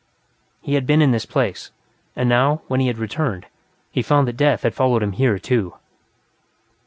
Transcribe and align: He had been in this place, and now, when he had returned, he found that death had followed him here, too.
He 0.63 0.73
had 0.73 0.87
been 0.87 0.99
in 0.99 1.11
this 1.11 1.27
place, 1.27 1.69
and 2.15 2.27
now, 2.27 2.63
when 2.67 2.79
he 2.79 2.87
had 2.87 2.97
returned, 2.97 3.45
he 3.91 4.01
found 4.01 4.27
that 4.27 4.33
death 4.35 4.63
had 4.63 4.73
followed 4.73 5.03
him 5.03 5.11
here, 5.11 5.37
too. 5.37 5.75